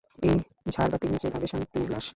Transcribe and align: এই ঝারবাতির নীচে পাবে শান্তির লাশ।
এই 0.23 0.35
ঝারবাতির 0.73 1.09
নীচে 1.13 1.27
পাবে 1.33 1.47
শান্তির 1.47 1.89
লাশ। 1.91 2.07